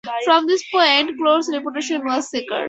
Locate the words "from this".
0.25-0.67